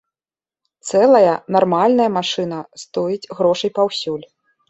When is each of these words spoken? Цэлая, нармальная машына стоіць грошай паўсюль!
Цэлая, 0.91 1.33
нармальная 1.57 2.09
машына 2.17 2.57
стоіць 2.85 3.29
грошай 3.41 3.75
паўсюль! 3.79 4.25